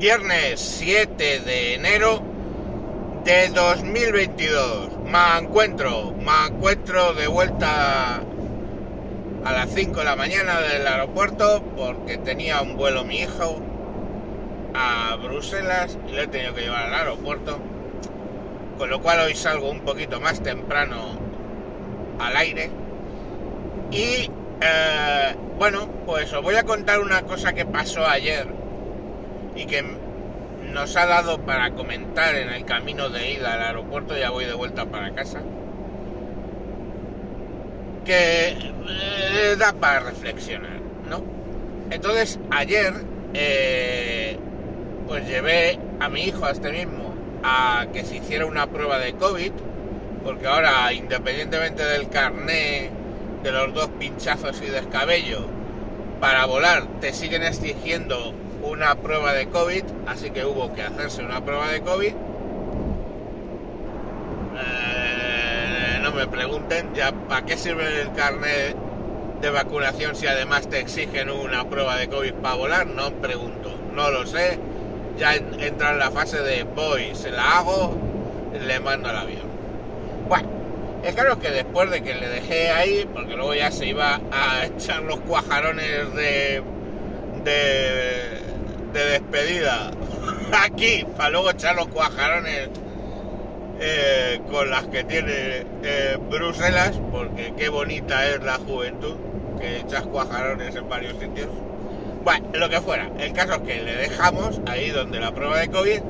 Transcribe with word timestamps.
Viernes 0.00 0.58
7 0.78 1.40
de 1.40 1.74
enero 1.74 2.22
de 3.22 3.48
2022. 3.50 4.96
Me 5.04 5.38
encuentro, 5.38 6.12
me 6.12 6.46
encuentro 6.48 7.12
de 7.12 7.26
vuelta 7.26 8.22
a 9.44 9.52
las 9.52 9.68
5 9.74 9.98
de 9.98 10.04
la 10.06 10.16
mañana 10.16 10.58
del 10.62 10.86
aeropuerto 10.86 11.62
porque 11.76 12.16
tenía 12.16 12.62
un 12.62 12.78
vuelo 12.78 13.04
mi 13.04 13.18
hijo 13.18 13.60
a 14.72 15.16
Bruselas 15.16 15.98
y 16.08 16.12
lo 16.12 16.22
he 16.22 16.28
tenido 16.28 16.54
que 16.54 16.62
llevar 16.62 16.86
al 16.86 16.94
aeropuerto. 16.94 17.58
Con 18.78 18.88
lo 18.88 19.02
cual 19.02 19.20
hoy 19.20 19.34
salgo 19.34 19.68
un 19.68 19.80
poquito 19.80 20.18
más 20.18 20.42
temprano 20.42 21.18
al 22.18 22.38
aire. 22.38 22.70
Y 23.90 24.30
eh, 24.62 25.36
bueno, 25.58 25.90
pues 26.06 26.32
os 26.32 26.42
voy 26.42 26.54
a 26.54 26.62
contar 26.62 27.00
una 27.00 27.20
cosa 27.20 27.52
que 27.52 27.66
pasó 27.66 28.06
ayer 28.06 28.59
y 29.60 29.66
que 29.66 29.84
nos 30.72 30.96
ha 30.96 31.06
dado 31.06 31.38
para 31.42 31.72
comentar 31.72 32.34
en 32.34 32.48
el 32.48 32.64
camino 32.64 33.10
de 33.10 33.32
ida 33.32 33.54
al 33.54 33.62
aeropuerto, 33.62 34.16
ya 34.16 34.30
voy 34.30 34.46
de 34.46 34.54
vuelta 34.54 34.86
para 34.86 35.12
casa, 35.14 35.42
que 38.04 38.48
eh, 38.48 39.56
da 39.58 39.74
para 39.74 40.00
reflexionar, 40.00 40.80
¿no? 41.08 41.22
Entonces, 41.90 42.38
ayer, 42.50 42.94
eh, 43.34 44.38
pues 45.06 45.28
llevé 45.28 45.78
a 45.98 46.08
mi 46.08 46.22
hijo 46.22 46.46
a 46.46 46.52
este 46.52 46.72
mismo 46.72 47.14
a 47.42 47.86
que 47.92 48.04
se 48.04 48.16
hiciera 48.16 48.46
una 48.46 48.66
prueba 48.66 48.98
de 48.98 49.12
COVID, 49.14 49.52
porque 50.24 50.46
ahora, 50.46 50.92
independientemente 50.94 51.84
del 51.84 52.08
carné, 52.08 52.90
de 53.42 53.52
los 53.52 53.74
dos 53.74 53.88
pinchazos 53.98 54.62
y 54.62 54.66
descabello, 54.66 55.46
para 56.18 56.46
volar 56.46 56.86
te 57.00 57.12
siguen 57.12 57.42
exigiendo 57.42 58.34
una 58.70 58.94
prueba 58.94 59.32
de 59.32 59.48
COVID, 59.48 59.84
así 60.06 60.30
que 60.30 60.44
hubo 60.44 60.72
que 60.72 60.82
hacerse 60.82 61.22
una 61.22 61.44
prueba 61.44 61.70
de 61.70 61.80
COVID. 61.80 62.12
Eh, 64.58 65.98
no 66.02 66.12
me 66.12 66.26
pregunten 66.26 66.94
ya 66.94 67.12
para 67.12 67.44
qué 67.44 67.56
sirve 67.56 68.02
el 68.02 68.12
carnet 68.12 68.76
de 69.40 69.50
vacunación 69.50 70.14
si 70.14 70.26
además 70.26 70.68
te 70.68 70.78
exigen 70.80 71.30
una 71.30 71.68
prueba 71.68 71.96
de 71.96 72.08
COVID 72.08 72.34
para 72.34 72.54
volar, 72.56 72.86
no 72.86 73.10
pregunto, 73.14 73.70
no 73.92 74.10
lo 74.10 74.26
sé. 74.26 74.58
Ya 75.18 75.34
entra 75.34 75.92
en 75.92 75.98
la 75.98 76.10
fase 76.10 76.40
de 76.40 76.62
voy, 76.64 77.14
se 77.14 77.30
la 77.30 77.58
hago, 77.58 77.94
le 78.66 78.80
mando 78.80 79.08
al 79.08 79.16
avión. 79.16 79.50
Bueno, 80.28 80.48
es 81.02 81.14
claro 81.14 81.38
que 81.38 81.50
después 81.50 81.90
de 81.90 82.02
que 82.02 82.14
le 82.14 82.28
dejé 82.28 82.70
ahí, 82.70 83.08
porque 83.12 83.34
luego 83.34 83.54
ya 83.54 83.70
se 83.70 83.86
iba 83.86 84.20
a 84.30 84.66
echar 84.66 85.02
los 85.02 85.18
cuajarones 85.20 86.14
de, 86.14 86.62
de, 87.44 88.39
de 88.92 89.04
despedida 89.04 89.90
aquí, 90.64 91.06
para 91.16 91.30
luego 91.30 91.50
echar 91.50 91.76
los 91.76 91.88
cuajarones 91.88 92.68
eh, 93.80 94.40
con 94.50 94.70
las 94.70 94.86
que 94.88 95.04
tiene 95.04 95.64
eh, 95.82 96.18
Bruselas, 96.30 97.00
porque 97.10 97.54
qué 97.56 97.68
bonita 97.68 98.28
es 98.28 98.42
la 98.42 98.56
juventud, 98.56 99.14
que 99.58 99.78
echas 99.78 100.02
cuajarones 100.02 100.74
en 100.76 100.88
varios 100.88 101.18
sitios. 101.18 101.48
Bueno, 102.24 102.46
lo 102.52 102.68
que 102.68 102.80
fuera, 102.80 103.10
el 103.18 103.32
caso 103.32 103.54
es 103.54 103.60
que 103.60 103.82
le 103.82 103.96
dejamos 103.96 104.60
ahí 104.66 104.90
donde 104.90 105.20
la 105.20 105.32
prueba 105.32 105.58
de 105.58 105.68
COVID 105.68 106.00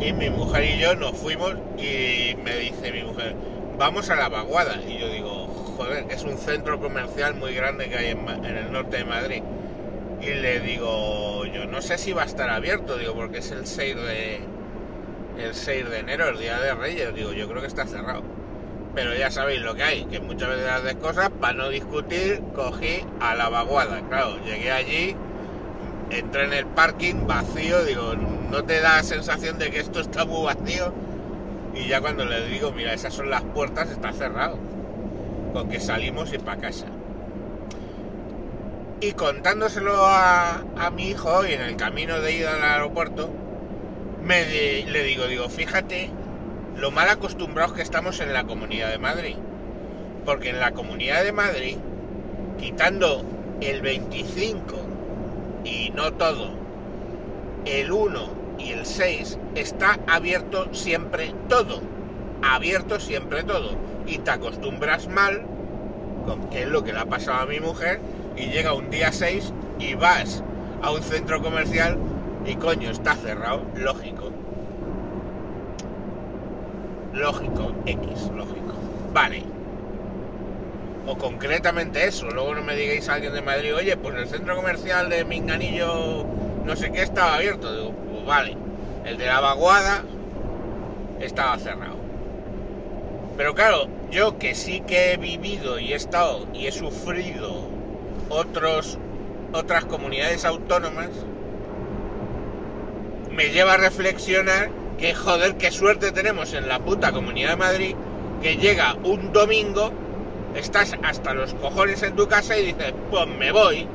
y 0.00 0.12
mi 0.12 0.28
mujer 0.30 0.64
y 0.64 0.78
yo 0.78 0.94
nos 0.96 1.12
fuimos 1.16 1.54
y 1.78 2.36
me 2.42 2.56
dice 2.56 2.92
mi 2.92 3.02
mujer, 3.02 3.34
vamos 3.78 4.10
a 4.10 4.16
la 4.16 4.28
vaguada. 4.28 4.80
Y 4.86 4.98
yo 4.98 5.08
digo, 5.08 5.46
joder, 5.76 6.06
es 6.10 6.24
un 6.24 6.36
centro 6.38 6.80
comercial 6.80 7.34
muy 7.34 7.54
grande 7.54 7.88
que 7.88 7.96
hay 7.96 8.10
en, 8.10 8.28
en, 8.28 8.56
el 8.56 8.72
norte 8.72 8.98
de 8.98 9.04
Madrid. 9.04 9.42
Y 10.20 10.26
le 10.26 10.60
digo, 10.60 11.25
yo 11.56 11.66
no 11.66 11.80
sé 11.80 11.96
si 11.96 12.12
va 12.12 12.22
a 12.22 12.26
estar 12.26 12.50
abierto, 12.50 12.98
digo, 12.98 13.14
porque 13.14 13.38
es 13.38 13.50
el 13.50 13.66
6 13.66 13.96
de 13.96 14.40
el 15.38 15.54
6 15.54 15.90
de 15.90 15.98
enero, 15.98 16.28
el 16.28 16.38
día 16.38 16.58
de 16.58 16.74
Reyes, 16.74 17.14
digo, 17.14 17.32
yo 17.32 17.48
creo 17.48 17.60
que 17.60 17.66
está 17.66 17.86
cerrado. 17.86 18.22
Pero 18.94 19.14
ya 19.14 19.30
sabéis 19.30 19.60
lo 19.60 19.74
que 19.74 19.82
hay, 19.82 20.04
que 20.06 20.20
muchas 20.20 20.48
veces 20.48 20.66
haces 20.68 20.94
cosas, 20.96 21.30
para 21.40 21.52
no 21.52 21.68
discutir, 21.68 22.42
cogí 22.54 23.04
a 23.20 23.34
la 23.34 23.48
vaguada. 23.48 24.00
Claro, 24.08 24.38
llegué 24.44 24.72
allí, 24.72 25.14
entré 26.10 26.44
en 26.44 26.52
el 26.52 26.66
parking 26.66 27.26
vacío, 27.26 27.84
digo, 27.84 28.14
¿no 28.50 28.64
te 28.64 28.80
da 28.80 29.02
sensación 29.02 29.58
de 29.58 29.70
que 29.70 29.80
esto 29.80 30.00
está 30.00 30.24
muy 30.24 30.44
vacío? 30.44 30.92
Y 31.74 31.88
ya 31.88 32.00
cuando 32.00 32.24
le 32.24 32.46
digo, 32.48 32.72
mira, 32.72 32.94
esas 32.94 33.12
son 33.12 33.28
las 33.28 33.42
puertas, 33.42 33.90
está 33.90 34.12
cerrado. 34.12 34.58
Con 35.52 35.68
que 35.68 35.80
salimos 35.80 36.32
y 36.32 36.38
para 36.38 36.60
casa. 36.60 36.86
Y 39.00 39.12
contándoselo 39.12 40.06
a, 40.06 40.64
a, 40.78 40.90
mi 40.90 41.10
hijo 41.10 41.28
hoy 41.30 41.52
en 41.52 41.60
el 41.60 41.76
camino 41.76 42.20
de 42.20 42.32
ida 42.32 42.54
al 42.54 42.62
aeropuerto, 42.62 43.28
me 44.22 44.44
le 44.84 45.02
digo, 45.02 45.26
digo, 45.26 45.50
fíjate 45.50 46.10
lo 46.76 46.90
mal 46.90 47.08
acostumbrados 47.08 47.72
que 47.72 47.82
estamos 47.82 48.20
en 48.20 48.32
la 48.32 48.44
Comunidad 48.44 48.90
de 48.90 48.98
Madrid. 48.98 49.36
Porque 50.24 50.50
en 50.50 50.60
la 50.60 50.72
Comunidad 50.72 51.24
de 51.24 51.32
Madrid, 51.32 51.76
quitando 52.58 53.24
el 53.60 53.80
25 53.80 54.76
y 55.64 55.90
no 55.90 56.12
todo, 56.14 56.50
el 57.64 57.90
1 57.90 58.28
y 58.58 58.70
el 58.70 58.86
6 58.86 59.38
está 59.54 59.98
abierto 60.06 60.72
siempre 60.74 61.32
todo. 61.48 61.80
Abierto 62.42 63.00
siempre 63.00 63.42
todo. 63.42 63.72
Y 64.06 64.18
te 64.18 64.30
acostumbras 64.30 65.08
mal, 65.08 65.42
que 66.50 66.62
es 66.62 66.68
lo 66.68 66.84
que 66.84 66.92
le 66.92 67.00
ha 67.00 67.06
pasado 67.06 67.40
a 67.40 67.46
mi 67.46 67.60
mujer, 67.60 68.00
y 68.36 68.46
llega 68.46 68.74
un 68.74 68.90
día 68.90 69.12
6 69.12 69.52
y 69.78 69.94
vas 69.94 70.42
a 70.82 70.90
un 70.90 71.02
centro 71.02 71.42
comercial 71.42 71.98
y 72.44 72.54
coño, 72.56 72.90
está 72.90 73.14
cerrado. 73.14 73.62
Lógico. 73.74 74.30
Lógico, 77.12 77.72
X, 77.86 78.30
lógico. 78.34 78.74
Vale. 79.12 79.42
O 81.06 81.16
concretamente 81.16 82.06
eso, 82.06 82.28
luego 82.30 82.54
no 82.54 82.62
me 82.62 82.74
digáis 82.76 83.08
a 83.08 83.14
alguien 83.14 83.32
de 83.32 83.42
Madrid, 83.42 83.74
oye, 83.74 83.96
pues 83.96 84.16
el 84.16 84.26
centro 84.26 84.56
comercial 84.56 85.08
de 85.08 85.24
Minganillo 85.24 86.26
no 86.64 86.76
sé 86.76 86.90
qué 86.90 87.02
estaba 87.02 87.36
abierto. 87.36 87.74
Digo, 87.74 87.92
pues 87.92 88.26
vale. 88.26 88.56
El 89.04 89.16
de 89.18 89.26
la 89.26 89.40
vaguada 89.40 90.02
estaba 91.20 91.58
cerrado. 91.58 91.96
Pero 93.36 93.54
claro, 93.54 93.86
yo 94.10 94.38
que 94.38 94.54
sí 94.54 94.80
que 94.80 95.12
he 95.12 95.16
vivido 95.16 95.78
y 95.78 95.92
he 95.92 95.96
estado 95.96 96.46
y 96.52 96.66
he 96.66 96.72
sufrido 96.72 97.65
otros, 98.28 98.98
otras 99.52 99.84
comunidades 99.84 100.44
autónomas, 100.44 101.10
me 103.30 103.50
lleva 103.50 103.74
a 103.74 103.76
reflexionar 103.76 104.70
que 104.98 105.14
joder, 105.14 105.56
qué 105.56 105.70
suerte 105.70 106.10
tenemos 106.12 106.54
en 106.54 106.68
la 106.68 106.78
puta 106.78 107.12
Comunidad 107.12 107.50
de 107.50 107.56
Madrid, 107.56 107.94
que 108.42 108.56
llega 108.56 108.94
un 109.04 109.32
domingo, 109.32 109.92
estás 110.54 110.96
hasta 111.02 111.34
los 111.34 111.54
cojones 111.54 112.02
en 112.02 112.16
tu 112.16 112.26
casa 112.28 112.56
y 112.56 112.66
dices, 112.66 112.94
pues 113.10 113.26
me 113.26 113.52
voy 113.52 113.86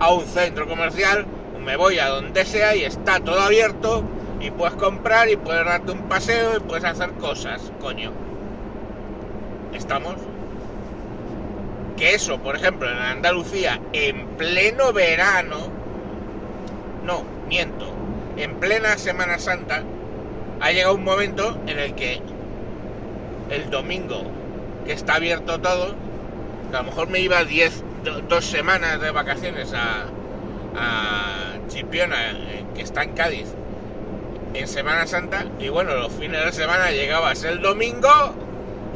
a 0.00 0.12
un 0.12 0.24
centro 0.26 0.66
comercial, 0.68 1.24
me 1.64 1.76
voy 1.76 1.98
a 1.98 2.08
donde 2.08 2.44
sea 2.44 2.76
y 2.76 2.84
está 2.84 3.20
todo 3.20 3.40
abierto 3.40 4.04
y 4.40 4.50
puedes 4.50 4.74
comprar 4.74 5.30
y 5.30 5.36
puedes 5.36 5.64
darte 5.64 5.92
un 5.92 6.02
paseo 6.02 6.58
y 6.58 6.60
puedes 6.60 6.84
hacer 6.84 7.12
cosas, 7.12 7.72
coño. 7.80 8.12
¿Estamos? 9.72 10.16
Que 11.96 12.14
eso, 12.14 12.38
por 12.38 12.56
ejemplo, 12.56 12.90
en 12.90 12.98
Andalucía, 12.98 13.80
en 13.92 14.26
pleno 14.36 14.92
verano, 14.92 15.68
no, 17.04 17.22
miento, 17.48 17.86
en 18.36 18.54
plena 18.56 18.98
Semana 18.98 19.38
Santa, 19.38 19.82
ha 20.60 20.72
llegado 20.72 20.94
un 20.94 21.04
momento 21.04 21.58
en 21.66 21.78
el 21.78 21.94
que 21.94 22.20
el 23.50 23.70
domingo, 23.70 24.24
que 24.84 24.92
está 24.92 25.16
abierto 25.16 25.60
todo, 25.60 25.94
a 26.72 26.76
lo 26.78 26.84
mejor 26.84 27.08
me 27.08 27.20
iba 27.20 27.44
10, 27.44 27.84
dos 28.28 28.44
semanas 28.44 29.00
de 29.00 29.10
vacaciones 29.10 29.72
a, 29.74 30.06
Chipiona, 31.68 32.16
que 32.74 32.82
está 32.82 33.04
en 33.04 33.12
Cádiz, 33.12 33.46
en 34.52 34.68
Semana 34.68 35.06
Santa, 35.06 35.46
y 35.58 35.68
bueno, 35.68 35.94
los 35.94 36.12
fines 36.12 36.44
de 36.44 36.52
semana 36.52 36.90
llegabas 36.90 37.44
el 37.44 37.62
domingo, 37.62 38.34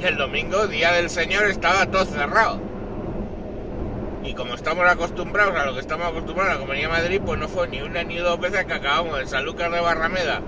y 0.00 0.04
el 0.04 0.16
domingo, 0.16 0.66
Día 0.66 0.92
del 0.92 1.08
Señor, 1.08 1.46
estaba 1.46 1.86
todo 1.86 2.04
cerrado. 2.04 2.67
Y 4.28 4.34
como 4.34 4.56
estamos 4.56 4.86
acostumbrados 4.86 5.56
a 5.56 5.64
lo 5.64 5.72
que 5.72 5.80
estamos 5.80 6.06
acostumbrados 6.06 6.50
a 6.50 6.54
la 6.56 6.60
Comunidad 6.60 6.90
de 6.90 7.02
Madrid, 7.02 7.20
pues 7.24 7.40
no 7.40 7.48
fue 7.48 7.66
ni 7.66 7.80
una 7.80 8.02
ni 8.02 8.18
dos 8.18 8.38
veces 8.38 8.66
que 8.66 8.74
acabamos 8.74 9.18
en 9.18 9.26
San 9.26 9.46
Lucas 9.46 9.72
de 9.72 9.80
Barrameda, 9.80 10.42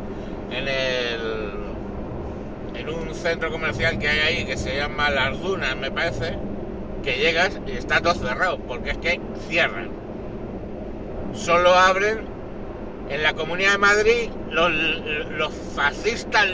en 0.50 0.68
el 0.68 1.50
en 2.74 2.88
un 2.90 3.14
centro 3.14 3.50
comercial 3.50 3.98
que 3.98 4.06
hay 4.06 4.18
ahí 4.18 4.44
que 4.44 4.58
se 4.58 4.76
llama 4.76 5.08
Las 5.08 5.40
Dunas, 5.40 5.76
me 5.76 5.90
parece, 5.90 6.36
que 7.02 7.16
llegas 7.16 7.58
y 7.66 7.70
está 7.70 8.02
todo 8.02 8.12
cerrado, 8.12 8.58
porque 8.58 8.90
es 8.90 8.98
que 8.98 9.18
cierran. 9.48 9.88
Solo 11.32 11.72
abren 11.72 12.26
en 13.08 13.22
la 13.22 13.32
Comunidad 13.32 13.72
de 13.72 13.78
Madrid 13.78 14.30
los, 14.50 14.70
los 15.38 15.54
fascistas 15.74 16.46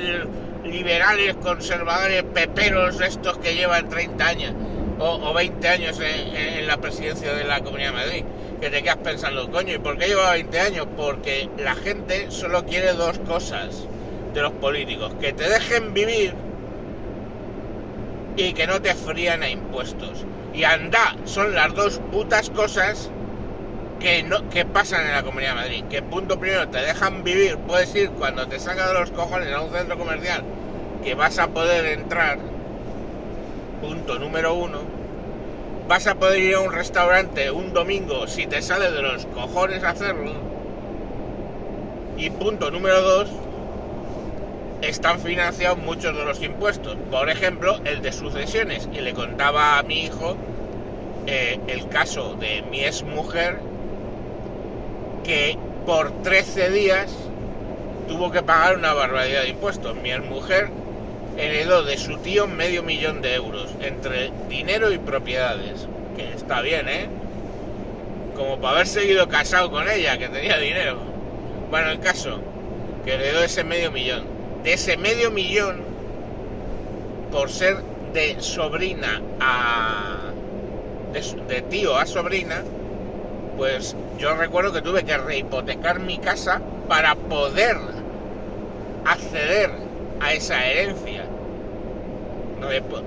liberales, 0.62 1.34
conservadores, 1.43 2.23
peperos 2.23 3.00
estos 3.00 3.37
que 3.38 3.56
llevan 3.56 3.88
30 3.88 4.25
años 4.25 4.55
o, 4.98 5.31
o 5.31 5.34
20 5.34 5.69
años 5.69 6.00
en, 6.00 6.66
la 6.66 6.78
presidencia 6.78 7.32
de 7.32 7.44
la 7.44 7.60
Comunidad 7.60 7.90
de 7.90 7.96
Madrid. 7.96 8.25
que 8.60 8.70
te 8.70 8.82
quedas 8.82 8.96
pensando, 8.96 9.50
coño, 9.50 9.75
¿y 9.75 9.78
por 9.78 9.98
qué 9.98 10.08
lleva 10.08 10.32
20 10.32 10.60
años? 10.60 10.87
Porque 10.96 11.48
la 11.58 11.75
gente 11.75 12.31
solo 12.31 12.64
quiere 12.64 12.93
dos 12.94 13.19
cosas 13.20 13.87
de 14.34 14.43
los 14.43 14.52
políticos, 14.52 15.12
que 15.20 15.32
te 15.32 15.48
dejen 15.48 15.94
vivir 15.94 16.34
y 18.37 18.52
que 18.52 18.66
no 18.66 18.81
te 18.81 18.94
frían 18.94 19.43
a 19.43 19.48
impuestos. 19.48 20.25
Y 20.52 20.64
anda, 20.64 21.16
son 21.25 21.54
las 21.54 21.75
dos 21.75 22.00
putas 22.10 22.50
cosas 22.50 23.10
que, 24.00 24.22
no, 24.22 24.49
que 24.49 24.64
pasan 24.64 25.06
en 25.06 25.12
la 25.12 25.22
Comunidad 25.22 25.50
de 25.50 25.56
Madrid. 25.56 25.84
Que 25.90 26.02
punto 26.02 26.38
primero, 26.38 26.69
te 26.69 26.78
dejan 26.78 27.25
vivir, 27.25 27.56
puedes 27.58 27.94
ir 27.94 28.10
cuando 28.10 28.46
te 28.46 28.58
saca 28.58 28.88
de 28.88 28.94
los 28.94 29.10
cojones 29.10 29.52
a 29.52 29.60
un 29.60 29.72
centro 29.72 29.99
comercial 29.99 30.42
que 31.02 31.14
vas 31.14 31.38
a 31.38 31.49
poder 31.49 31.87
entrar. 31.87 32.38
Punto 33.87 34.19
número 34.19 34.53
uno. 34.53 34.79
Vas 35.87 36.09
a 36.09 36.17
poder 36.17 36.41
ir 36.41 36.56
a 36.56 36.61
un 36.61 36.73
restaurante 36.73 37.53
un 37.53 37.73
domingo 37.73 38.27
si 38.27 38.49
te 38.49 38.61
sale 38.61 38.91
de 38.91 39.00
los 39.00 39.27
cojones 39.27 39.85
hacerlo. 39.85 40.33
Y 42.19 42.31
punto 42.31 42.73
número 42.73 43.00
dos, 43.00 43.29
están 44.83 45.21
financiados 45.21 45.79
muchos 45.79 46.17
de 46.17 46.25
los 46.25 46.43
impuestos. 46.43 46.97
Por 47.12 47.31
ejemplo, 47.31 47.79
el 47.85 48.03
de 48.03 48.11
sucesiones. 48.11 48.88
Y 48.93 49.03
le 49.03 49.15
contaba 49.15 49.79
a 49.79 49.85
mi 49.85 50.00
hijo 50.00 50.37
eh, 51.29 51.61
el 51.69 51.88
caso 51.88 52.35
de 52.35 52.62
mi 52.69 52.83
ex 52.83 53.05
mujer 53.05 53.61
que 55.23 55.56
por 55.87 56.11
13 56.25 56.71
días 56.71 57.15
tuvo 58.09 58.33
que 58.33 58.43
pagar 58.43 58.79
una 58.79 58.94
barbaridad 58.94 59.43
de 59.43 59.50
impuestos. 59.50 59.94
Mi 59.94 60.11
ex 60.11 60.25
mujer 60.25 60.71
heredó 61.37 61.83
de 61.83 61.99
su 61.99 62.19
tío 62.19 62.47
medio 62.47 62.83
millón 62.83 63.23
de 63.23 63.35
euros 63.35 63.69
entre 63.81 64.31
dinero 64.49 64.93
y 64.93 64.99
propiedades. 64.99 65.87
Que 66.17 66.33
está 66.33 66.62
bien, 66.62 66.88
¿eh? 66.88 67.09
Como 68.35 68.61
para 68.61 68.75
haber 68.75 68.87
seguido 68.87 69.29
casado 69.29 69.71
con 69.71 69.88
ella, 69.88 70.19
que 70.19 70.29
tenía 70.29 70.59
dinero. 70.59 70.99
Bueno, 71.71 71.91
el 71.91 72.00
caso, 72.00 72.41
que 73.05 73.15
heredó 73.15 73.43
ese 73.43 73.65
medio 73.65 73.91
millón 73.91 74.37
de 74.67 74.73
ese 74.73 74.97
medio 74.97 75.31
millón 75.31 75.77
por 77.31 77.49
ser 77.50 77.77
de 78.12 78.37
sobrina 78.41 79.23
a 79.38 80.33
de, 81.12 81.62
tío 81.62 81.97
a 81.97 82.05
sobrina 82.05 82.65
pues 83.56 83.94
yo 84.19 84.35
recuerdo 84.35 84.73
que 84.73 84.83
tuve 84.83 85.05
que 85.05 85.17
rehipotecar 85.17 86.00
mi 86.00 86.19
casa 86.19 86.61
para 86.88 87.15
poder 87.15 87.77
acceder 89.05 89.71
a 90.20 90.32
esa 90.32 90.66
herencia 90.66 91.24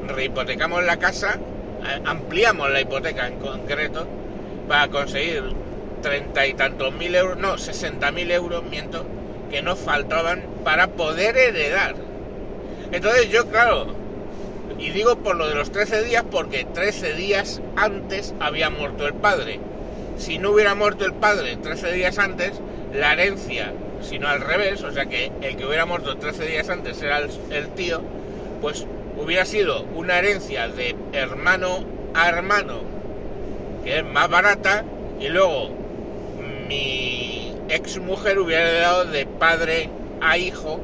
rehipotecamos 0.08 0.84
la 0.84 0.98
casa 0.98 1.40
ampliamos 2.06 2.70
la 2.70 2.82
hipoteca 2.82 3.28
en 3.28 3.40
concreto 3.40 4.08
para 4.68 4.88
conseguir 4.90 5.44
treinta 6.02 6.46
y 6.46 6.54
tantos 6.54 6.94
mil 6.94 7.16
euros 7.16 7.38
no 7.38 7.58
sesenta 7.58 8.12
mil 8.12 8.32
euros 8.32 8.64
miento 8.64 9.06
que 9.50 9.62
nos 9.62 9.80
faltaban 9.80 10.44
para 10.64 10.88
poder 10.88 11.36
heredar. 11.38 11.96
Entonces 12.92 13.30
yo, 13.30 13.48
claro, 13.48 13.88
y 14.78 14.92
digo 14.92 15.18
por 15.18 15.36
lo 15.36 15.48
de 15.48 15.56
los 15.56 15.72
13 15.72 16.04
días 16.04 16.24
porque 16.30 16.66
13 16.66 17.14
días 17.14 17.62
antes 17.76 18.34
había 18.40 18.70
muerto 18.70 19.08
el 19.08 19.14
padre. 19.14 19.60
Si 20.18 20.38
no 20.38 20.52
hubiera 20.52 20.76
muerto 20.76 21.06
el 21.06 21.14
padre 21.14 21.58
13 21.58 21.92
días 21.94 22.20
antes, 22.20 22.54
la 22.94 23.14
herencia, 23.14 23.74
sino 24.02 24.28
al 24.28 24.42
revés, 24.42 24.84
o 24.84 24.92
sea 24.92 25.06
que 25.06 25.32
el 25.42 25.56
que 25.56 25.66
hubiera 25.66 25.86
muerto 25.86 26.18
13 26.18 26.46
días 26.46 26.70
antes 26.70 27.02
era 27.02 27.20
el, 27.20 27.68
tío, 27.70 28.02
pues 28.62 28.86
hubiera 29.18 29.46
sido 29.46 29.84
una 29.96 30.20
herencia 30.20 30.68
de 30.68 30.96
hermano 31.14 31.84
a 32.14 32.30
hermano, 32.30 32.82
que 33.84 34.00
es 34.00 34.06
más 34.06 34.30
barata, 34.30 34.84
y 35.20 35.30
luego 35.30 35.70
mi 36.68 37.54
ex 37.70 38.00
mujer 38.00 38.40
hubiera 38.40 38.72
dado 38.72 39.06
de 39.06 39.26
padre 39.26 39.90
a 40.22 40.38
hijo 40.38 40.80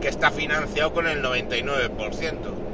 que 0.00 0.08
está 0.08 0.30
financiado 0.30 0.92
con 0.92 1.06
el 1.06 1.22
99%. 1.22 2.65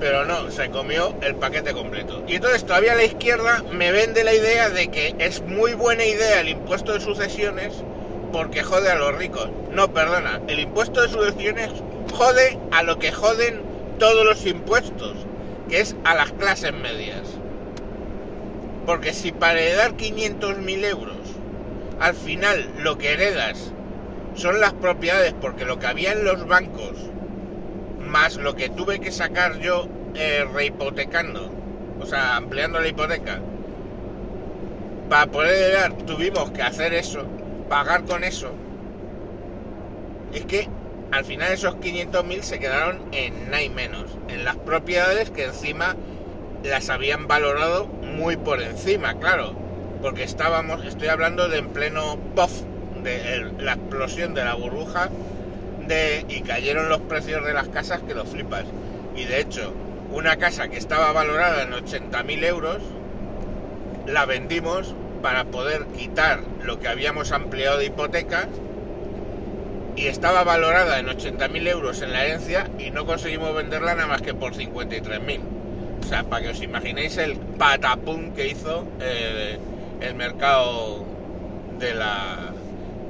Pero 0.00 0.24
no, 0.24 0.50
se 0.50 0.70
comió 0.70 1.14
el 1.20 1.34
paquete 1.36 1.74
completo. 1.74 2.24
Y 2.26 2.36
entonces 2.36 2.64
todavía 2.64 2.94
la 2.94 3.04
izquierda 3.04 3.62
me 3.70 3.92
vende 3.92 4.24
la 4.24 4.32
idea 4.32 4.70
de 4.70 4.88
que 4.88 5.14
es 5.18 5.42
muy 5.42 5.74
buena 5.74 6.04
idea 6.04 6.40
el 6.40 6.48
impuesto 6.48 6.94
de 6.94 7.00
sucesiones 7.00 7.74
porque 8.32 8.62
jode 8.62 8.90
a 8.90 8.94
los 8.96 9.14
ricos. 9.14 9.48
No, 9.70 9.92
perdona, 9.92 10.40
el 10.48 10.58
impuesto 10.58 11.02
de 11.02 11.08
sucesiones 11.10 11.70
jode 12.14 12.58
a 12.72 12.82
lo 12.82 12.98
que 12.98 13.12
joden 13.12 13.60
todos 13.98 14.24
los 14.24 14.46
impuestos, 14.46 15.14
que 15.68 15.80
es 15.80 15.94
a 16.04 16.14
las 16.14 16.32
clases 16.32 16.72
medias. 16.72 17.22
Porque 18.86 19.12
si 19.12 19.32
para 19.32 19.60
heredar 19.60 19.92
500.000 19.96 20.84
euros, 20.86 21.16
al 22.00 22.14
final 22.14 22.70
lo 22.78 22.96
que 22.96 23.12
heredas 23.12 23.72
son 24.34 24.60
las 24.60 24.72
propiedades, 24.72 25.34
porque 25.38 25.66
lo 25.66 25.78
que 25.78 25.86
había 25.86 26.12
en 26.12 26.24
los 26.24 26.46
bancos, 26.46 26.94
más 28.10 28.36
lo 28.36 28.54
que 28.54 28.68
tuve 28.68 29.00
que 29.00 29.12
sacar 29.12 29.58
yo 29.60 29.88
eh, 30.14 30.44
rehipotecando, 30.52 31.50
o 32.00 32.06
sea, 32.06 32.36
ampliando 32.36 32.80
la 32.80 32.88
hipoteca, 32.88 33.40
para 35.08 35.26
poder 35.26 35.54
heredar 35.54 35.92
tuvimos 36.04 36.50
que 36.50 36.62
hacer 36.62 36.92
eso, 36.92 37.24
pagar 37.68 38.04
con 38.04 38.24
eso. 38.24 38.52
Es 40.32 40.44
que 40.44 40.68
al 41.10 41.24
final 41.24 41.52
esos 41.52 41.76
500.000 41.76 42.42
se 42.42 42.58
quedaron 42.60 43.00
en 43.12 43.46
nada 43.46 43.62
y 43.62 43.70
menos, 43.70 44.04
en 44.28 44.44
las 44.44 44.56
propiedades 44.56 45.30
que 45.30 45.44
encima 45.44 45.96
las 46.62 46.90
habían 46.90 47.26
valorado 47.26 47.86
muy 47.86 48.36
por 48.36 48.62
encima, 48.62 49.18
claro, 49.18 49.54
porque 50.02 50.22
estábamos, 50.22 50.84
estoy 50.84 51.08
hablando 51.08 51.48
de 51.48 51.58
en 51.58 51.68
pleno 51.70 52.18
puff, 52.36 52.62
de 53.02 53.50
la 53.58 53.72
explosión 53.72 54.34
de 54.34 54.44
la 54.44 54.54
burbuja 54.54 55.08
y 56.28 56.42
cayeron 56.42 56.88
los 56.88 57.00
precios 57.00 57.44
de 57.44 57.52
las 57.52 57.68
casas 57.68 58.00
que 58.02 58.14
lo 58.14 58.24
flipas. 58.24 58.64
Y 59.16 59.24
de 59.24 59.40
hecho, 59.40 59.74
una 60.12 60.36
casa 60.36 60.68
que 60.68 60.76
estaba 60.76 61.12
valorada 61.12 61.62
en 61.62 61.72
80.000 61.72 62.44
euros, 62.44 62.78
la 64.06 64.24
vendimos 64.24 64.94
para 65.20 65.44
poder 65.46 65.86
quitar 65.86 66.40
lo 66.62 66.78
que 66.78 66.88
habíamos 66.88 67.32
ampliado 67.32 67.78
de 67.78 67.86
hipoteca 67.86 68.48
y 69.96 70.06
estaba 70.06 70.44
valorada 70.44 70.98
en 71.00 71.06
80.000 71.06 71.68
euros 71.68 72.02
en 72.02 72.12
la 72.12 72.24
herencia 72.24 72.70
y 72.78 72.90
no 72.90 73.04
conseguimos 73.04 73.54
venderla 73.54 73.94
nada 73.94 74.06
más 74.06 74.22
que 74.22 74.32
por 74.32 74.54
53.000. 74.54 75.40
O 76.02 76.06
sea, 76.06 76.24
para 76.24 76.42
que 76.42 76.48
os 76.50 76.62
imaginéis 76.62 77.18
el 77.18 77.36
patapum 77.36 78.32
que 78.32 78.48
hizo 78.48 78.86
eh, 79.00 79.58
el 80.00 80.14
mercado 80.14 81.04
de 81.78 81.94
la, 81.94 82.52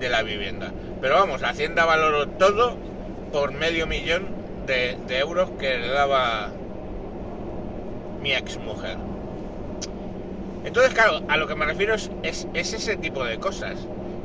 de 0.01 0.09
la 0.09 0.23
vivienda. 0.23 0.73
Pero 1.01 1.15
vamos, 1.15 1.43
Hacienda 1.43 1.85
valoró 1.85 2.29
todo 2.29 2.77
por 3.33 3.53
medio 3.53 3.87
millón 3.87 4.27
de, 4.67 4.97
euros 5.19 5.51
que 5.59 5.79
le 5.79 5.89
daba 5.89 6.51
mi 8.23 8.33
ex 8.33 8.59
mujer. 8.59 8.97
Entonces, 10.65 10.93
claro, 10.93 11.23
a 11.29 11.37
lo 11.37 11.47
que 11.47 11.55
me 11.55 11.65
refiero 11.65 11.95
es, 11.95 12.11
es, 12.23 12.47
ese 12.55 12.97
tipo 12.97 13.25
de 13.25 13.39
cosas. 13.39 13.77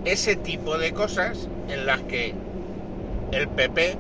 Ese 0.03 0.35
tipo 0.35 0.77
de 0.77 0.93
cosas 0.93 1.47
en 1.69 1.85
las 1.85 2.01
que 2.01 2.33
el 3.31 3.47
PP 3.47 3.97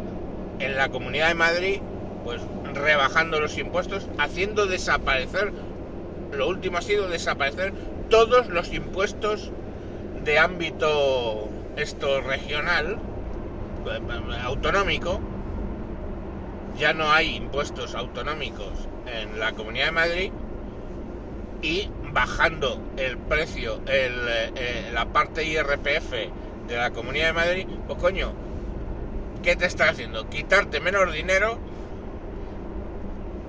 en 0.59 0.75
la 0.75 0.89
Comunidad 0.89 1.29
de 1.29 1.33
Madrid 1.33 1.81
pues 2.25 2.41
rebajando 2.73 3.39
los 3.39 3.57
impuestos, 3.57 4.07
haciendo 4.17 4.65
desaparecer, 4.65 5.53
lo 6.33 6.47
último 6.49 6.79
ha 6.79 6.81
sido 6.81 7.07
desaparecer 7.07 7.71
todos 8.09 8.47
los 8.47 8.73
impuestos 8.73 9.51
de 10.23 10.39
ámbito 10.39 11.47
esto 11.75 12.21
regional, 12.21 12.97
autonómico, 14.43 15.19
ya 16.77 16.93
no 16.93 17.11
hay 17.11 17.35
impuestos 17.35 17.95
autonómicos 17.95 18.71
en 19.05 19.39
la 19.39 19.53
Comunidad 19.53 19.85
de 19.85 19.91
Madrid 19.91 20.31
y 21.61 21.89
bajando 22.11 22.81
el 22.97 23.17
precio, 23.17 23.81
el, 23.87 24.27
eh, 24.55 24.89
la 24.93 25.05
parte 25.05 25.43
IRPF 25.45 26.11
de 26.67 26.77
la 26.77 26.91
Comunidad 26.91 27.27
de 27.27 27.33
Madrid, 27.33 27.67
pues 27.87 27.99
coño, 27.99 28.33
¿qué 29.43 29.55
te 29.55 29.65
está 29.65 29.89
haciendo? 29.89 30.29
Quitarte 30.29 30.79
menos 30.79 31.13
dinero 31.13 31.57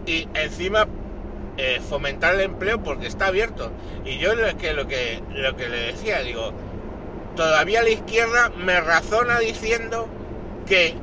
y 0.07 0.29
encima 0.35 0.87
eh, 1.57 1.81
fomentar 1.81 2.35
el 2.35 2.43
empleo 2.43 2.83
porque 2.83 3.07
está 3.07 3.29
abierto. 3.29 3.71
Y 4.05 4.19
yo 4.19 4.35
lo 4.35 4.57
que, 4.57 4.73
lo 4.73 4.87
que, 4.87 5.23
lo 5.31 5.57
que 5.57 5.69
le 5.69 5.79
decía, 5.93 6.21
digo, 6.21 6.53
todavía 7.37 7.83
la 7.83 7.91
izquierda 7.91 8.51
me 8.57 8.81
razona 8.81 9.39
diciendo 9.39 10.09
que 10.67 10.95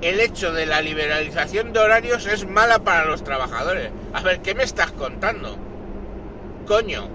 el 0.00 0.20
hecho 0.20 0.52
de 0.52 0.66
la 0.66 0.80
liberalización 0.80 1.72
de 1.72 1.80
horarios 1.80 2.26
es 2.26 2.46
mala 2.46 2.78
para 2.80 3.04
los 3.04 3.22
trabajadores. 3.22 3.90
A 4.14 4.22
ver, 4.22 4.40
¿qué 4.40 4.54
me 4.54 4.62
estás 4.64 4.92
contando? 4.92 5.56
Coño, 6.66 7.08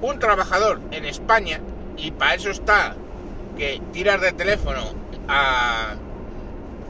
un 0.00 0.18
trabajador 0.18 0.80
en 0.90 1.04
España, 1.04 1.60
y 1.96 2.10
para 2.12 2.34
eso 2.34 2.50
está 2.50 2.96
que 3.56 3.80
tiras 3.92 4.20
de 4.20 4.32
teléfono 4.32 4.94
a, 5.28 5.94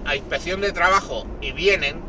a 0.04 0.16
inspección 0.16 0.60
de 0.60 0.72
trabajo 0.72 1.26
y 1.40 1.52
vienen, 1.52 2.00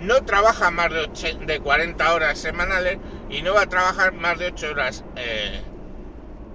no 0.00 0.22
trabaja 0.24 0.70
más 0.70 0.90
de, 0.90 1.36
de 1.46 1.60
40 1.60 2.14
horas 2.14 2.38
semanales 2.38 2.98
y 3.30 3.42
no 3.42 3.54
va 3.54 3.62
a 3.62 3.68
trabajar 3.68 4.12
más 4.12 4.38
de 4.38 4.46
8 4.46 4.70
horas 4.70 5.04
eh, 5.16 5.62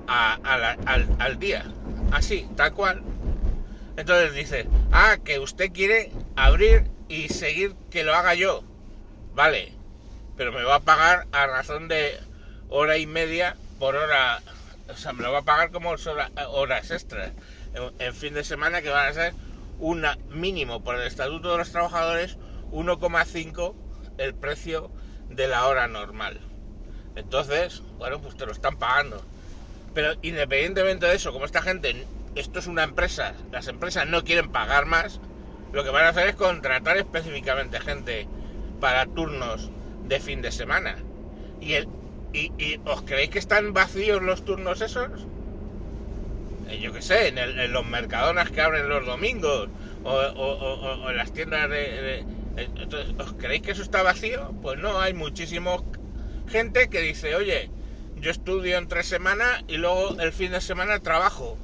al, 0.07 1.07
al 1.19 1.39
día. 1.39 1.65
Así, 2.11 2.47
tal 2.55 2.73
cual. 2.73 3.03
Entonces 3.97 4.33
dice, 4.33 4.67
ah, 4.91 5.17
que 5.23 5.39
usted 5.39 5.71
quiere 5.71 6.11
abrir 6.35 6.89
y 7.09 7.29
seguir 7.29 7.75
que 7.89 8.03
lo 8.03 8.13
haga 8.15 8.35
yo. 8.35 8.63
Vale, 9.33 9.73
pero 10.35 10.51
me 10.51 10.63
va 10.63 10.75
a 10.75 10.79
pagar 10.81 11.27
a 11.31 11.47
razón 11.47 11.87
de 11.87 12.19
hora 12.69 12.97
y 12.97 13.07
media 13.07 13.57
por 13.79 13.95
hora. 13.95 14.41
O 14.89 14.95
sea, 14.95 15.13
me 15.13 15.23
lo 15.23 15.31
va 15.31 15.39
a 15.39 15.43
pagar 15.43 15.71
como 15.71 15.95
horas 16.49 16.91
extras 16.91 17.31
en, 17.99 18.13
fin 18.13 18.33
de 18.33 18.43
semana 18.43 18.81
que 18.81 18.89
van 18.89 19.09
a 19.09 19.13
ser 19.13 19.33
un 19.79 20.05
mínimo 20.29 20.83
por 20.83 20.95
el 20.95 21.05
Estatuto 21.05 21.51
de 21.51 21.57
los 21.57 21.71
Trabajadores 21.71 22.37
1,5 22.71 23.75
el 24.17 24.33
precio 24.33 24.91
de 25.29 25.47
la 25.47 25.67
hora 25.67 25.87
normal. 25.87 26.39
Entonces, 27.15 27.81
bueno, 27.97 28.21
pues 28.21 28.37
te 28.37 28.45
lo 28.45 28.51
están 28.51 28.77
pagando. 28.77 29.23
Pero 29.97 30.13
independientemente 30.21 31.07
de 31.07 31.15
eso, 31.15 31.33
como 31.33 31.45
esta 31.45 31.63
gente, 31.63 32.05
esto 32.35 32.59
es 32.59 32.67
una 32.67 32.83
empresa, 32.83 33.33
las 33.51 33.67
empresas 33.67 34.07
no 34.07 34.23
quieren 34.23 34.51
pagar 34.51 34.85
más, 34.85 35.19
lo 35.73 35.83
que 35.83 35.89
van 35.89 36.05
a 36.05 36.09
hacer 36.09 36.27
es 36.27 36.35
contratar 36.35 36.97
específicamente 36.97 37.79
gente 37.79 38.27
para 38.79 39.07
turnos 39.07 39.71
de 40.03 40.19
fin 40.19 40.43
de 40.43 40.51
semana. 40.51 40.97
¿Y, 41.61 41.77
os 42.85 43.01
creéis 43.07 43.31
que 43.31 43.39
están 43.39 43.73
vacíos 43.73 44.21
los 44.21 44.45
turnos 44.45 44.81
esos? 44.81 45.25
Eh, 46.69 46.79
yo 46.79 46.93
qué 46.93 47.01
sé, 47.01 47.29
en, 47.29 47.73
los 47.73 47.87
mercadonas 47.87 48.51
que 48.51 48.61
abren 48.61 48.87
los 48.87 49.03
domingos 49.03 49.67
o, 50.03 51.09
en 51.09 51.17
las 51.17 51.33
tiendas 51.33 51.71
de, 51.71 52.23
¿Os 53.17 53.33
creéis 53.33 53.63
que 53.63 53.71
eso 53.71 53.81
está 53.81 54.03
vacío? 54.03 54.53
Pues 54.61 54.77
no, 54.77 54.99
hay 54.99 55.15
muchísima 55.15 55.71
gente 56.47 56.87
que 56.87 57.01
dice, 57.01 57.33
oye, 57.33 57.71
yo 58.19 58.31
estudio 58.31 58.77
en 58.77 58.87
tres 58.87 59.07
semanas 59.07 59.63
y 59.67 59.77
luego 59.77 60.19
el 60.19 60.31
fin 60.31 60.51
de 60.51 60.61
semana 60.61 60.99
trabajo. 60.99 61.57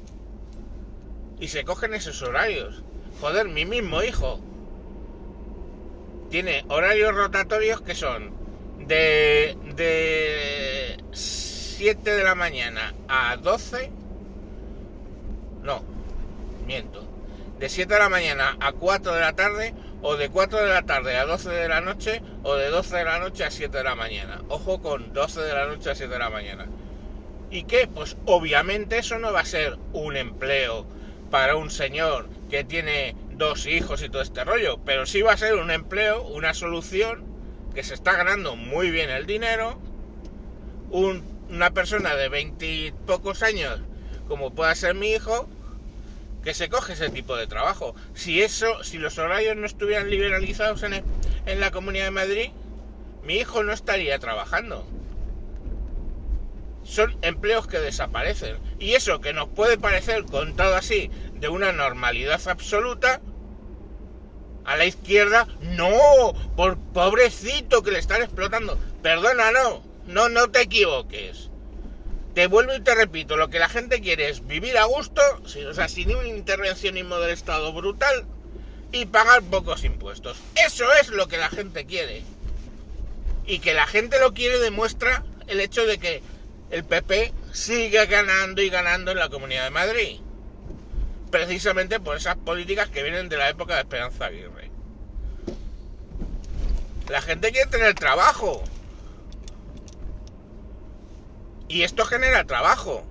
Y 1.40 1.48
se 1.48 1.64
cogen 1.64 1.94
esos 1.94 2.22
horarios. 2.22 2.82
Joder, 3.20 3.48
mi 3.48 3.64
mismo 3.64 4.02
hijo 4.02 4.40
tiene 6.30 6.64
horarios 6.68 7.14
rotatorios 7.14 7.80
que 7.80 7.94
son 7.94 8.32
de, 8.86 9.56
de 9.76 10.96
7 11.12 12.14
de 12.14 12.24
la 12.24 12.34
mañana 12.34 12.94
a 13.08 13.36
12. 13.36 13.90
No, 15.62 15.82
miento. 16.66 17.04
De 17.58 17.68
7 17.68 17.92
de 17.92 18.00
la 18.00 18.08
mañana 18.08 18.56
a 18.60 18.72
4 18.72 19.14
de 19.14 19.20
la 19.20 19.34
tarde 19.34 19.74
o 20.06 20.16
de 20.16 20.28
4 20.28 20.58
de 20.60 20.68
la 20.68 20.82
tarde 20.82 21.16
a 21.16 21.24
12 21.24 21.48
de 21.48 21.66
la 21.66 21.80
noche 21.80 22.20
o 22.42 22.56
de 22.56 22.68
12 22.68 22.94
de 22.94 23.04
la 23.04 23.18
noche 23.18 23.42
a 23.42 23.50
7 23.50 23.78
de 23.78 23.84
la 23.84 23.94
mañana. 23.94 24.42
Ojo 24.48 24.82
con 24.82 25.14
12 25.14 25.40
de 25.40 25.54
la 25.54 25.66
noche 25.66 25.90
a 25.90 25.94
7 25.94 26.12
de 26.12 26.18
la 26.18 26.28
mañana. 26.28 26.66
¿Y 27.50 27.64
qué? 27.64 27.88
Pues 27.88 28.18
obviamente 28.26 28.98
eso 28.98 29.18
no 29.18 29.32
va 29.32 29.40
a 29.40 29.46
ser 29.46 29.78
un 29.94 30.18
empleo 30.18 30.86
para 31.30 31.56
un 31.56 31.70
señor 31.70 32.28
que 32.50 32.64
tiene 32.64 33.16
dos 33.32 33.64
hijos 33.64 34.02
y 34.02 34.10
todo 34.10 34.20
este 34.20 34.44
rollo, 34.44 34.78
pero 34.84 35.06
sí 35.06 35.22
va 35.22 35.32
a 35.32 35.38
ser 35.38 35.54
un 35.54 35.70
empleo, 35.70 36.22
una 36.22 36.52
solución 36.52 37.24
que 37.74 37.82
se 37.82 37.94
está 37.94 38.12
ganando 38.12 38.56
muy 38.56 38.90
bien 38.90 39.08
el 39.08 39.24
dinero, 39.24 39.80
una 40.90 41.70
persona 41.70 42.14
de 42.14 42.28
veintipocos 42.28 43.42
años, 43.42 43.80
como 44.28 44.54
pueda 44.54 44.74
ser 44.74 44.94
mi 44.94 45.12
hijo, 45.12 45.48
que 46.44 46.54
se 46.54 46.68
coge 46.68 46.92
ese 46.92 47.10
tipo 47.10 47.36
de 47.36 47.46
trabajo. 47.46 47.94
Si 48.14 48.42
eso, 48.42 48.84
si 48.84 48.98
los 48.98 49.18
horarios 49.18 49.56
no 49.56 49.66
estuvieran 49.66 50.10
liberalizados 50.10 50.82
en, 50.82 51.02
en 51.46 51.60
la 51.60 51.70
Comunidad 51.70 52.04
de 52.04 52.10
Madrid, 52.12 52.50
mi 53.24 53.36
hijo 53.36 53.64
no 53.64 53.72
estaría 53.72 54.18
trabajando 54.18 54.86
son 56.84 57.16
empleos 57.22 57.66
que 57.66 57.80
desaparecen. 57.80 58.58
Y 58.78 58.92
eso 58.92 59.20
que 59.20 59.32
nos 59.32 59.48
puede 59.48 59.78
parecer 59.78 60.24
contado 60.24 60.76
así 60.76 61.10
de 61.34 61.48
una 61.48 61.72
normalidad 61.72 62.40
absoluta, 62.46 63.20
a 64.64 64.76
la 64.76 64.86
izquierda, 64.86 65.46
no, 65.60 66.32
por 66.56 66.78
pobrecito 66.78 67.82
que 67.82 67.90
le 67.90 67.98
están 67.98 68.22
explotando. 68.22 68.78
Perdona, 69.02 69.50
no, 69.50 69.82
no, 70.06 70.28
no 70.28 70.50
te 70.50 70.62
equivoques. 70.62 71.50
Te 72.34 72.48
vuelvo 72.48 72.74
y 72.74 72.80
te 72.80 72.94
repito, 72.96 73.36
lo 73.36 73.48
que 73.48 73.60
la 73.60 73.68
gente 73.68 74.00
quiere 74.00 74.28
es 74.28 74.44
vivir 74.46 74.76
a 74.76 74.84
gusto, 74.84 75.22
o 75.44 75.74
sea, 75.74 75.88
sin 75.88 76.14
un 76.16 76.26
intervencionismo 76.26 77.18
del 77.20 77.30
Estado 77.30 77.72
brutal 77.72 78.26
y 78.90 79.06
pagar 79.06 79.42
pocos 79.42 79.84
impuestos. 79.84 80.36
Eso 80.66 80.84
es 81.00 81.08
lo 81.10 81.28
que 81.28 81.38
la 81.38 81.48
gente 81.48 81.86
quiere. 81.86 82.22
Y 83.46 83.60
que 83.60 83.72
la 83.72 83.86
gente 83.86 84.18
lo 84.18 84.34
quiere 84.34 84.58
demuestra 84.58 85.24
el 85.46 85.60
hecho 85.60 85.86
de 85.86 85.98
que 85.98 86.22
el 86.70 86.82
PP 86.84 87.32
sigue 87.52 88.04
ganando 88.06 88.62
y 88.62 88.68
ganando 88.68 89.12
en 89.12 89.18
la 89.18 89.28
Comunidad 89.28 89.64
de 89.64 89.70
Madrid. 89.70 90.20
Precisamente 91.30 92.00
por 92.00 92.16
esas 92.16 92.36
políticas 92.36 92.88
que 92.88 93.04
vienen 93.04 93.28
de 93.28 93.36
la 93.36 93.48
época 93.48 93.74
de 93.74 93.82
Esperanza 93.82 94.26
Aguirre. 94.26 94.70
La 97.08 97.22
gente 97.22 97.52
quiere 97.52 97.70
tener 97.70 97.94
trabajo. 97.94 98.64
Y 101.74 101.82
esto 101.82 102.04
genera 102.04 102.44
trabajo. 102.44 103.04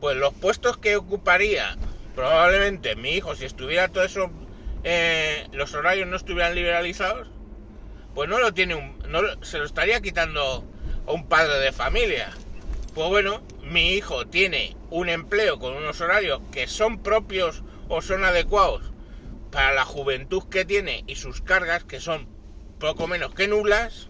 Pues 0.00 0.16
los 0.16 0.32
puestos 0.34 0.78
que 0.78 0.94
ocuparía 0.94 1.76
probablemente 2.14 2.94
mi 2.94 3.10
hijo 3.10 3.34
si 3.34 3.44
estuviera 3.44 3.88
todo 3.88 4.04
eso, 4.04 4.30
eh, 4.84 5.48
los 5.50 5.74
horarios 5.74 6.06
no 6.08 6.14
estuvieran 6.14 6.54
liberalizados, 6.54 7.28
pues 8.14 8.28
no 8.28 8.38
lo 8.38 8.54
tiene 8.54 8.76
un, 8.76 9.02
no, 9.08 9.20
se 9.42 9.58
lo 9.58 9.64
estaría 9.64 10.00
quitando 10.00 10.64
un 11.08 11.26
padre 11.26 11.58
de 11.58 11.72
familia. 11.72 12.30
Pues 12.94 13.08
bueno, 13.08 13.42
mi 13.64 13.94
hijo 13.94 14.28
tiene 14.28 14.76
un 14.88 15.08
empleo 15.08 15.58
con 15.58 15.74
unos 15.74 16.00
horarios 16.00 16.40
que 16.52 16.68
son 16.68 17.02
propios 17.02 17.64
o 17.88 18.00
son 18.00 18.24
adecuados 18.24 18.92
para 19.50 19.72
la 19.72 19.84
juventud 19.84 20.44
que 20.48 20.64
tiene 20.64 21.02
y 21.08 21.16
sus 21.16 21.40
cargas 21.40 21.82
que 21.82 21.98
son 21.98 22.28
poco 22.78 23.08
menos 23.08 23.34
que 23.34 23.48
nulas. 23.48 24.08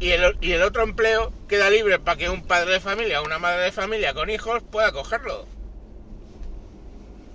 Y 0.00 0.10
el, 0.10 0.62
otro 0.62 0.82
empleo 0.82 1.32
queda 1.48 1.70
libre 1.70 1.98
para 1.98 2.16
que 2.16 2.28
un 2.28 2.42
padre 2.42 2.72
de 2.72 2.80
familia 2.80 3.20
o 3.20 3.24
una 3.24 3.38
madre 3.38 3.62
de 3.62 3.72
familia 3.72 4.14
con 4.14 4.30
hijos 4.30 4.62
pueda 4.68 4.90
cogerlo. 4.90 5.46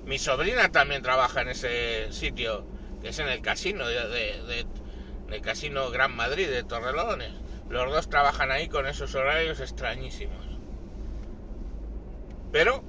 Mi 0.06 0.20
sobrina 0.20 0.70
también 0.72 1.02
trabaja 1.02 1.42
en 1.42 1.50
ese 1.50 2.12
sitio, 2.12 2.66
que 3.02 3.10
es 3.10 3.20
en 3.20 3.30
el 3.30 3.42
casino 3.42 3.88
de, 3.88 4.08
de, 4.08 4.66
el 5.32 5.42
casino 5.42 5.90
Gran 5.92 6.16
Madrid 6.16 6.50
de 6.50 6.64
Torrelodones. 6.64 7.32
Los 7.70 7.92
dos 7.92 8.10
trabajan 8.10 8.52
ahí 8.52 8.68
con 8.68 8.86
esos 8.86 9.16
horarios 9.16 9.60
extrañísimos. 9.60 10.46
Pero, 12.52 12.84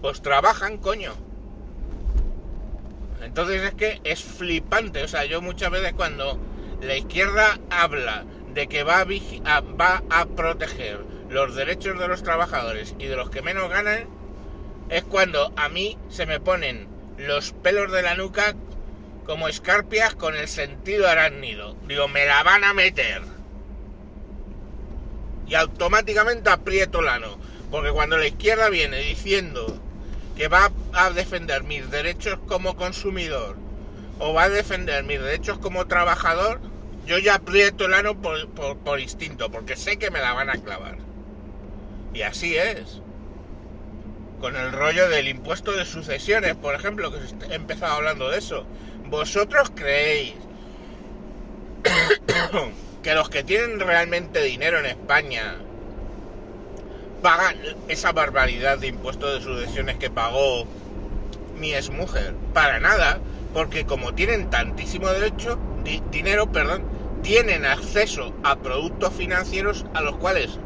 pues 0.00 0.22
trabajan, 0.22 0.78
coño. 0.78 1.14
Entonces 3.22 3.62
es 3.62 3.74
que 3.74 4.00
es 4.04 4.22
flipante. 4.22 5.02
O 5.02 5.08
sea, 5.08 5.24
yo 5.24 5.40
muchas 5.40 5.70
veces 5.70 5.92
cuando 5.94 6.38
la 6.82 6.96
izquierda 6.96 7.60
habla 7.70 8.24
de 8.52 8.66
que 8.66 8.82
va 8.82 9.06
a, 9.44 10.26
proteger 10.26 10.98
los 11.30 11.54
derechos 11.54 11.98
de 11.98 12.08
los 12.08 12.22
trabajadores 12.22 12.94
y 12.98 13.06
de 13.06 13.16
los 13.16 13.30
que 13.30 13.40
menos 13.40 13.70
ganan, 13.70 14.08
es 14.90 15.04
cuando 15.04 15.52
a 15.56 15.68
mí 15.68 15.96
se 16.10 16.26
me 16.26 16.40
ponen 16.40 16.88
los 17.16 17.52
pelos 17.52 17.92
de 17.92 18.02
la 18.02 18.16
nuca 18.16 18.54
como 19.24 19.46
escarpias 19.46 20.14
con 20.16 20.34
el 20.34 20.48
sentido 20.48 21.08
arácnido. 21.08 21.76
Digo, 21.86 22.08
me 22.08 22.26
la 22.26 22.42
van 22.42 22.64
a 22.64 22.74
meter. 22.74 23.22
Y 25.46 25.54
automáticamente 25.54 26.50
aprieto 26.50 27.00
el 27.00 27.08
ano. 27.08 27.38
Porque 27.70 27.92
cuando 27.92 28.18
la 28.18 28.26
izquierda 28.26 28.68
viene 28.68 28.98
diciendo 28.98 29.80
que 30.36 30.48
va 30.48 30.72
a 30.92 31.10
defender 31.10 31.62
mis 31.62 31.90
derechos 31.90 32.38
como 32.46 32.76
consumidor 32.76 33.56
o 34.18 34.34
va 34.34 34.44
a 34.44 34.48
defender 34.48 35.04
mis 35.04 35.20
derechos 35.20 35.58
como 35.58 35.86
trabajador, 35.86 36.71
yo 37.06 37.18
ya 37.18 37.34
aprieto 37.36 37.86
el 37.86 37.94
ano 37.94 38.20
por, 38.20 39.00
instinto, 39.00 39.50
porque 39.50 39.76
sé 39.76 39.96
que 39.98 40.10
me 40.10 40.20
la 40.20 40.32
van 40.34 40.50
a 40.50 40.58
clavar. 40.58 40.96
Y 42.14 42.22
así 42.22 42.56
es. 42.56 43.00
Con 44.40 44.56
el 44.56 44.72
rollo 44.72 45.08
del 45.08 45.28
impuesto 45.28 45.72
de 45.72 45.84
sucesiones, 45.84 46.54
por 46.56 46.74
ejemplo, 46.74 47.12
que 47.12 47.18
he 47.50 47.54
empezado 47.54 47.94
hablando 47.94 48.28
de 48.28 48.38
eso. 48.38 48.66
¿Vosotros 49.08 49.70
creéis 49.74 50.34
que 53.02 53.14
los 53.14 53.28
que 53.28 53.44
tienen 53.44 53.80
realmente 53.80 54.42
dinero 54.42 54.78
en 54.78 54.86
España 54.86 55.56
pagan 57.20 57.56
esa 57.88 58.12
barbaridad 58.12 58.78
de 58.78 58.88
impuestos 58.88 59.34
de 59.34 59.44
sucesiones 59.44 59.96
que 59.96 60.10
pagó 60.10 60.66
mi 61.58 61.74
exmujer? 61.74 62.34
Para 62.52 62.80
nada, 62.80 63.20
porque 63.54 63.84
como 63.84 64.14
tienen 64.14 64.50
tantísimo 64.50 65.08
derecho, 65.08 65.58
dinero, 66.10 66.50
perdón, 66.50 66.91
tienen 67.22 67.64
acceso 67.64 68.34
a 68.42 68.56
productos 68.56 69.12
financieros 69.14 69.86
a 69.94 70.00
los 70.00 70.16
cuales 70.16 70.58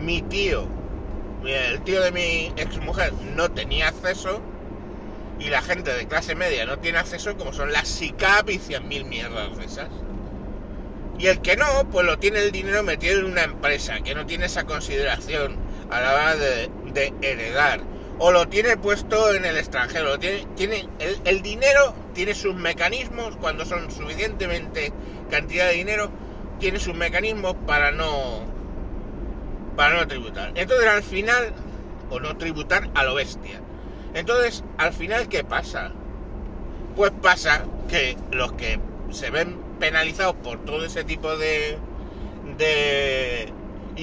mi 0.00 0.22
tío, 0.22 0.66
el 1.46 1.80
tío 1.82 2.02
de 2.02 2.10
mi 2.10 2.52
exmujer, 2.56 3.12
no 3.36 3.50
tenía 3.50 3.88
acceso 3.88 4.40
y 5.38 5.48
la 5.48 5.62
gente 5.62 5.92
de 5.92 6.06
clase 6.06 6.34
media 6.34 6.64
no 6.64 6.78
tiene 6.78 6.98
acceso 6.98 7.36
como 7.36 7.52
son 7.52 7.72
las 7.72 7.88
SICAP 7.88 8.50
y 8.50 8.58
100.000 8.58 9.04
mierdas 9.04 9.56
de 9.56 9.64
esas. 9.64 9.88
Y 11.18 11.26
el 11.26 11.40
que 11.42 11.56
no, 11.56 11.88
pues 11.90 12.06
lo 12.06 12.18
tiene 12.18 12.40
el 12.40 12.50
dinero 12.50 12.82
metido 12.82 13.20
en 13.20 13.26
una 13.26 13.44
empresa, 13.44 14.00
que 14.00 14.14
no 14.14 14.26
tiene 14.26 14.46
esa 14.46 14.64
consideración 14.64 15.56
a 15.90 16.00
la 16.00 16.12
hora 16.12 16.36
de, 16.36 16.70
heredar. 17.22 17.80
O 18.18 18.30
lo 18.30 18.48
tiene 18.48 18.76
puesto 18.76 19.34
en 19.34 19.44
el 19.44 19.56
extranjero. 19.56 20.18
tiene, 20.18 20.46
tiene 20.56 20.88
el, 20.98 21.20
el 21.24 21.42
dinero 21.42 21.94
tiene 22.14 22.34
sus 22.34 22.54
mecanismos 22.54 23.36
cuando 23.36 23.66
son 23.66 23.90
suficientemente 23.90 24.92
cantidad 25.30 25.66
de 25.66 25.74
dinero, 25.74 26.10
tiene 26.60 26.78
sus 26.78 26.94
mecanismos 26.94 27.54
para 27.66 27.90
no 27.90 28.42
para 29.76 29.96
no 29.96 30.06
tributar. 30.06 30.52
Entonces 30.54 30.88
al 30.88 31.02
final, 31.02 31.52
o 32.08 32.20
no 32.20 32.36
tributar 32.36 32.88
a 32.94 33.04
lo 33.04 33.14
bestia. 33.14 33.60
Entonces, 34.14 34.62
al 34.78 34.92
final, 34.92 35.28
¿qué 35.28 35.42
pasa? 35.42 35.90
Pues 36.94 37.10
pasa 37.20 37.64
que 37.88 38.16
los 38.30 38.52
que 38.52 38.78
se 39.10 39.30
ven 39.30 39.58
penalizados 39.80 40.36
por 40.36 40.64
todo 40.64 40.84
ese 40.84 41.02
tipo 41.02 41.36
de, 41.36 41.76
de 42.56 43.43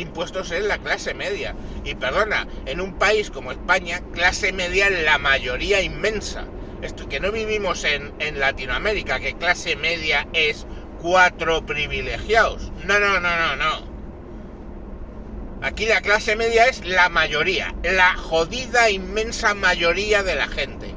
impuestos 0.02 0.52
es 0.52 0.64
la 0.64 0.78
clase 0.80 1.14
media. 1.14 1.56
Y 1.84 1.96
perdona, 1.96 2.48
en 2.66 2.82
un 2.82 2.94
país 2.94 3.32
como 3.32 3.52
España, 3.52 4.02
clase 4.14 4.52
media 4.52 4.90
la 4.90 5.18
mayoría 5.18 5.82
inmensa. 5.82 6.46
Esto, 6.82 7.08
que 7.08 7.20
no 7.20 7.32
vivimos 7.32 7.84
en, 7.84 8.12
en 8.20 8.40
Latinoamérica, 8.40 9.20
que 9.20 9.36
clase 9.36 9.76
media 9.76 10.28
es 10.34 10.66
cuatro 11.02 11.66
privilegiados. 11.66 12.72
No, 12.86 13.00
no, 13.00 13.20
no, 13.20 13.36
no, 13.38 13.56
no. 13.56 13.92
Aquí 15.64 15.86
la 15.86 16.02
clase 16.02 16.36
media 16.36 16.66
es 16.66 16.84
la 16.86 17.10
mayoría, 17.10 17.76
la 17.84 18.16
jodida 18.16 18.90
inmensa 18.90 19.54
mayoría 19.54 20.24
de 20.24 20.34
la 20.34 20.48
gente. 20.48 20.96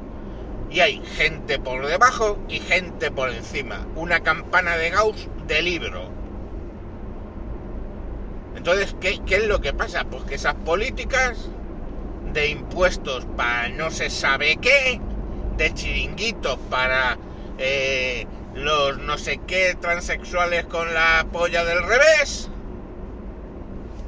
Y 0.71 0.79
hay 0.79 1.03
gente 1.17 1.59
por 1.59 1.85
debajo 1.85 2.39
y 2.49 2.59
gente 2.59 3.11
por 3.11 3.29
encima. 3.29 3.85
Una 3.95 4.21
campana 4.21 4.75
de 4.75 4.89
Gauss 4.89 5.29
de 5.47 5.61
libro. 5.61 6.14
Entonces, 8.55 8.95
¿qué, 8.99 9.19
¿qué, 9.25 9.35
es 9.37 9.47
lo 9.47 9.61
que 9.61 9.73
pasa? 9.73 10.05
Pues 10.05 10.23
que 10.23 10.35
esas 10.35 10.55
políticas 10.55 11.49
de 12.33 12.49
impuestos 12.49 13.25
para 13.37 13.69
no 13.69 13.91
se 13.91 14.09
sabe 14.09 14.57
qué, 14.57 14.99
de 15.57 15.73
chiringuitos 15.73 16.57
para 16.69 17.17
eh, 17.57 18.27
los 18.53 18.97
no 18.97 19.17
sé 19.17 19.39
qué 19.47 19.75
transexuales 19.79 20.65
con 20.65 20.93
la 20.93 21.25
polla 21.31 21.63
del 21.63 21.83
revés, 21.83 22.49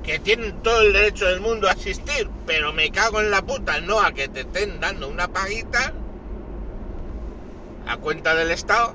que 0.04 0.20
tienen 0.20 0.62
todo 0.62 0.82
el 0.82 0.94
derecho 0.94 1.26
del 1.26 1.42
mundo 1.42 1.68
a 1.68 1.72
asistir, 1.72 2.30
pero 2.46 2.74
me 2.74 2.92
cago 2.92 3.20
en 3.20 3.32
la 3.32 3.42
puta, 3.42 3.82
no 3.82 4.00
a 4.00 4.14
que 4.14 4.28
te 4.28 4.42
estén 4.42 4.80
dando 4.80 5.10
una 5.10 5.28
paguita 5.28 5.94
a 7.88 7.98
cuenta 7.98 8.36
del 8.36 8.52
Estado, 8.52 8.94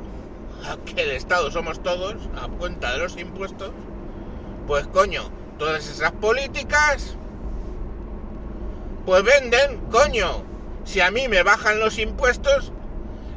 a 0.65 0.77
que 0.85 1.03
el 1.03 1.11
Estado 1.13 1.51
somos 1.51 1.83
todos, 1.83 2.17
a 2.41 2.49
cuenta 2.49 2.93
de 2.93 2.99
los 2.99 3.17
impuestos, 3.17 3.73
pues 4.67 4.87
coño, 4.87 5.31
todas 5.59 5.89
esas 5.89 6.13
políticas, 6.13 7.17
pues 9.05 9.23
venden, 9.25 9.79
coño, 9.91 10.45
si 10.85 11.01
a 11.01 11.11
mí 11.11 11.29
me 11.29 11.43
bajan 11.43 11.79
los 11.81 11.99
impuestos 11.99 12.73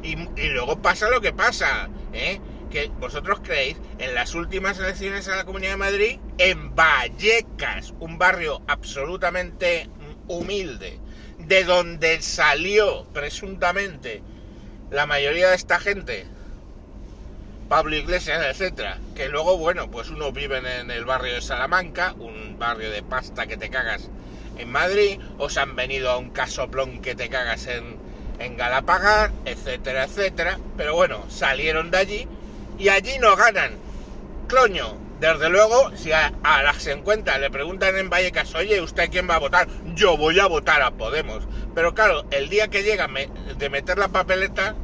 y, 0.03 0.15
luego 0.49 0.81
pasa 0.81 1.09
lo 1.09 1.21
que 1.21 1.33
pasa, 1.33 1.89
¿eh? 2.13 2.39
que 2.69 2.91
vosotros 2.99 3.39
creéis, 3.43 3.77
en 3.97 4.13
las 4.13 4.35
últimas 4.35 4.77
elecciones 4.79 5.27
a 5.27 5.37
la 5.37 5.45
Comunidad 5.45 5.71
de 5.71 5.77
Madrid, 5.77 6.19
en 6.37 6.75
Vallecas, 6.75 7.93
un 7.99 8.17
barrio 8.17 8.61
absolutamente 8.67 9.89
humilde, 10.27 10.99
de 11.39 11.63
donde 11.63 12.21
salió 12.21 13.05
presuntamente 13.13 14.21
la 14.91 15.05
mayoría 15.05 15.49
de 15.49 15.55
esta 15.55 15.79
gente, 15.79 16.27
Pablo 17.69 17.95
Iglesias, 17.95 18.45
etcétera, 18.45 18.99
que 19.15 19.27
luego, 19.29 19.57
bueno, 19.57 19.89
pues 19.89 20.09
unos 20.09 20.33
viven 20.33 20.65
en 20.65 20.91
el 20.91 21.05
barrio 21.05 21.33
de 21.33 21.41
Salamanca, 21.41 22.13
un 22.19 22.57
barrio 22.59 22.91
de 22.91 23.01
pasta 23.01 23.47
que 23.47 23.57
te 23.57 23.69
cagas 23.69 24.09
en 24.57 24.71
Madrid, 24.71 25.19
os 25.37 25.57
han 25.57 25.75
venido 25.75 26.09
a 26.09 26.17
un 26.17 26.29
casoplón 26.29 27.01
que 27.01 27.15
te 27.15 27.29
cagas 27.29 27.67
en, 27.67 27.97
en 28.39 28.55
Galapagar, 28.55 29.31
etcétera, 29.45 30.05
etcétera. 30.05 30.59
Pero 30.77 30.95
bueno, 30.95 31.25
salieron 31.29 31.91
de 31.91 31.97
allí 31.97 32.27
y 32.77 32.89
allí 32.89 33.17
no 33.19 33.35
ganan. 33.35 33.71
Cloño, 34.47 34.97
desde 35.19 35.49
luego, 35.49 35.91
si 35.95 36.11
a, 36.11 36.31
las 36.43 36.85
encuentras 36.87 37.39
le 37.39 37.49
preguntan 37.49 37.97
en 37.97 38.09
Vallecas, 38.09 38.53
oye, 38.55 38.81
¿usted 38.81 39.09
quién 39.09 39.29
va 39.29 39.35
a 39.35 39.39
votar? 39.39 39.67
Yo 39.95 40.17
voy 40.17 40.39
a 40.39 40.47
votar 40.47 40.81
a 40.81 40.91
Podemos. 40.91 41.47
Pero 41.73 41.93
claro, 41.93 42.25
el 42.31 42.49
día 42.49 42.67
que 42.67 42.83
llega 42.83 43.09
de 43.57 43.69
meter 43.69 43.97
la 43.97 44.09
papeleta, 44.09 44.75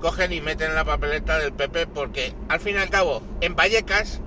cogen 0.00 0.32
y 0.32 0.40
meten 0.40 0.74
la 0.74 0.84
papeleta 0.84 1.38
del 1.38 1.52
PP 1.52 1.86
porque 1.88 2.32
al 2.48 2.60
fin 2.60 2.76
y 2.76 2.78
al 2.78 2.90
cabo, 2.90 3.22
en 3.40 3.54
Vallecas 3.54 4.20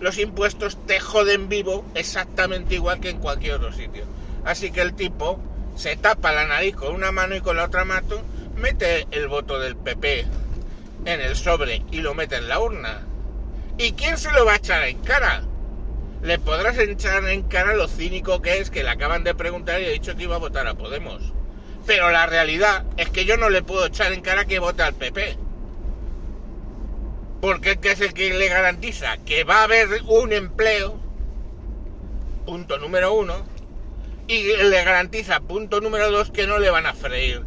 los 0.00 0.18
impuestos 0.18 0.78
te 0.86 1.00
joden 1.00 1.48
vivo 1.48 1.84
exactamente 1.94 2.76
igual 2.76 3.00
que 3.00 3.10
en 3.10 3.18
cualquier 3.18 3.54
otro 3.54 3.72
sitio. 3.72 4.04
Así 4.44 4.70
que 4.70 4.80
el 4.80 4.94
tipo 4.94 5.40
se 5.76 5.96
tapa 5.96 6.32
la 6.32 6.46
nariz 6.46 6.76
con 6.76 6.94
una 6.94 7.12
mano 7.12 7.34
y 7.34 7.40
con 7.40 7.56
la 7.56 7.64
otra 7.64 7.84
mano 7.84 8.22
mete 8.56 9.06
el 9.10 9.28
voto 9.28 9.58
del 9.58 9.76
PP 9.76 10.26
en 11.04 11.20
el 11.20 11.36
sobre 11.36 11.82
y 11.90 12.00
lo 12.00 12.14
mete 12.14 12.36
en 12.36 12.48
la 12.48 12.60
urna. 12.60 13.02
¿Y 13.76 13.92
quién 13.92 14.18
se 14.18 14.32
lo 14.32 14.44
va 14.44 14.54
a 14.54 14.56
echar 14.56 14.84
en 14.84 14.98
cara? 14.98 15.42
Le 16.22 16.38
podrás 16.38 16.76
echar 16.78 17.24
en 17.28 17.42
cara 17.42 17.74
lo 17.74 17.86
cínico 17.86 18.42
que 18.42 18.58
es 18.58 18.70
que 18.70 18.82
le 18.82 18.90
acaban 18.90 19.22
de 19.22 19.34
preguntar 19.34 19.80
y 19.80 19.86
ha 19.86 19.90
dicho 19.90 20.16
que 20.16 20.24
iba 20.24 20.34
a 20.34 20.40
votar 20.40 20.66
a 20.66 20.74
Podemos. 20.74 21.32
Pero 21.88 22.10
la 22.10 22.26
realidad 22.26 22.84
es 22.96 23.10
que 23.10 23.24
yo 23.24 23.36
no 23.36 23.50
le 23.50 23.62
puedo 23.62 23.86
echar 23.86 24.12
en 24.12 24.20
cara 24.20 24.44
que 24.44 24.60
vote 24.60 24.84
al 24.84 24.94
PP 24.94 25.48
porque 27.40 27.78
es 27.82 28.00
el 28.00 28.14
que 28.14 28.32
le 28.34 28.48
garantiza 28.48 29.16
que 29.18 29.44
va 29.44 29.60
a 29.60 29.64
haber 29.64 29.88
un 30.06 30.32
empleo, 30.32 31.00
punto 32.46 32.78
número 32.78 33.14
uno, 33.14 33.44
y 34.26 34.42
le 34.42 34.84
garantiza, 34.84 35.40
punto 35.40 35.80
número 35.80 36.10
dos, 36.10 36.30
que 36.30 36.46
no 36.46 36.58
le 36.58 36.70
van 36.70 36.86
a 36.86 36.94
freír 36.94 37.42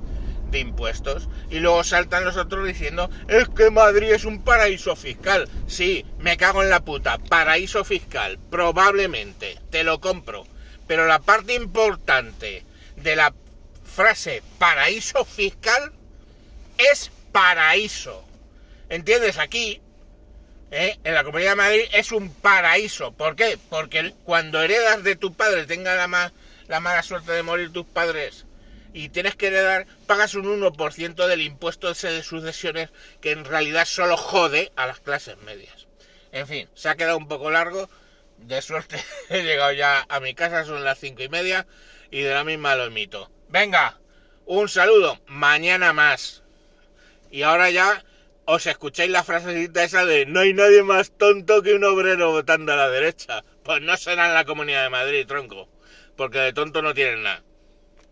de 0.50 0.60
impuestos. 0.60 1.30
Y 1.50 1.60
luego 1.60 1.84
saltan 1.84 2.26
los 2.26 2.38
otros 2.38 2.66
diciendo, 2.66 3.10
es 3.28 3.48
que 3.50 3.70
Madrid 3.70 4.12
es 4.12 4.26
un 4.26 4.44
paraíso 4.44 4.96
fiscal. 4.96 5.48
Sí, 5.68 6.06
me 6.20 6.38
cago 6.38 6.64
en 6.64 6.70
la 6.70 6.84
puta, 6.84 7.18
paraíso 7.18 7.84
fiscal, 7.84 8.40
probablemente, 8.50 9.60
te 9.70 9.84
lo 9.84 10.00
compro. 10.00 10.46
Pero 10.88 11.06
la 11.06 11.20
parte 11.20 11.54
importante 11.54 12.66
de 12.96 13.16
la 13.16 13.34
frase 13.96 14.42
paraíso 14.58 15.26
fiscal 15.26 15.92
es 16.78 17.12
paraíso. 17.32 18.26
¿Entiendes? 18.90 19.38
Aquí, 19.38 19.82
¿eh? 20.72 20.98
en 21.04 21.14
la 21.14 21.24
Comunidad 21.24 21.52
de 21.52 21.56
Madrid, 21.56 21.84
es 21.94 22.12
un 22.12 22.34
paraíso. 22.34 23.12
¿Por 23.12 23.36
qué? 23.36 23.58
Porque 23.70 24.14
cuando 24.24 24.62
heredas 24.62 25.04
de 25.04 25.16
tu 25.16 25.34
padre, 25.34 25.66
tenga 25.66 25.96
la, 25.96 26.34
la 26.68 26.80
mala 26.80 27.04
suerte 27.04 27.32
de 27.32 27.44
morir 27.44 27.72
tus 27.72 27.86
padres, 27.86 28.46
y 28.94 29.10
tienes 29.10 29.36
que 29.36 29.48
heredar, 29.48 29.88
pagas 30.06 30.36
un 30.36 30.46
1% 30.62 31.28
del 31.28 31.42
impuesto 31.42 31.94
de 31.94 32.24
sucesiones 32.24 32.90
que 33.22 33.32
en 33.32 33.46
realidad 33.46 33.86
solo 33.86 34.18
jode 34.18 34.72
a 34.76 34.86
las 34.86 35.00
clases 35.00 35.38
medias. 35.38 35.88
En 36.32 36.48
fin, 36.48 36.70
se 36.76 36.90
ha 36.90 36.96
quedado 36.96 37.18
un 37.18 37.28
poco 37.28 37.52
largo. 37.52 37.90
De 38.38 38.62
suerte 38.62 39.02
he 39.30 39.44
llegado 39.44 39.72
ya 39.72 40.06
a 40.10 40.20
mi 40.20 40.34
casa, 40.34 40.66
son 40.66 40.84
las 40.84 41.00
cinco 41.00 41.24
y 41.24 41.30
media, 41.30 41.68
y 42.10 42.22
de 42.22 42.34
la 42.34 42.44
misma 42.44 42.76
lo 42.76 42.86
emito. 42.86 43.30
Venga, 43.52 44.00
un 44.46 44.70
saludo, 44.70 45.20
mañana 45.28 45.92
más. 45.92 46.42
Y 47.30 47.42
ahora 47.42 47.70
ya 47.70 48.02
os 48.46 48.66
escucháis 48.66 49.12
la 49.12 49.26
frasecita 49.26 49.84
esa 49.84 50.06
de 50.06 50.26
no 50.26 50.40
hay 50.40 50.54
nadie 50.54 50.84
más 50.84 51.12
tonto 51.18 51.62
que 51.62 51.74
un 51.74 51.84
obrero 51.84 52.32
votando 52.32 52.72
a 52.72 52.78
la 52.78 52.90
derecha. 52.90 53.44
Pues 53.64 53.82
no 53.82 53.98
será 53.98 54.28
en 54.28 54.36
la 54.36 54.46
Comunidad 54.46 54.84
de 54.84 54.90
Madrid, 54.90 55.28
tronco, 55.28 55.68
porque 56.16 56.40
de 56.40 56.54
tonto 56.54 56.82
no 56.82 56.94
tienen 56.94 57.24
nada. 57.24 57.44